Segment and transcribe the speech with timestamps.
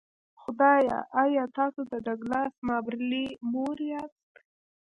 [0.41, 4.31] خدایه ایا تاسو د ډګلاس مابرلي مور یاست